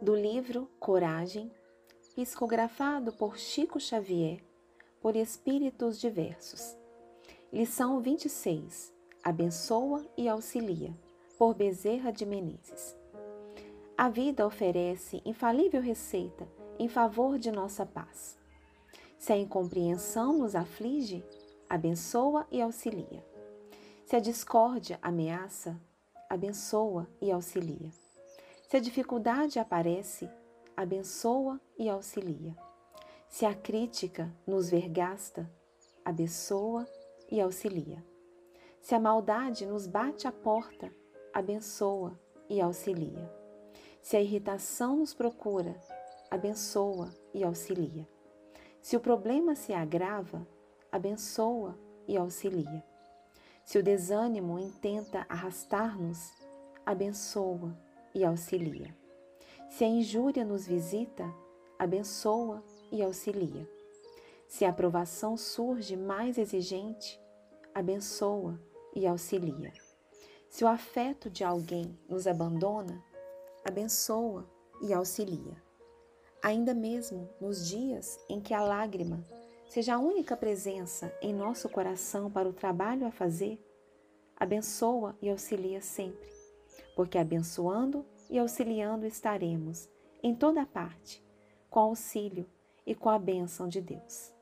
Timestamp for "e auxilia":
10.16-10.94, 22.50-23.24, 27.22-28.03, 31.78-32.56, 37.30-38.04, 42.50-43.32, 47.32-48.08, 52.08-52.84, 58.14-58.94, 62.92-63.68, 68.94-69.72, 74.80-75.60, 85.20-85.80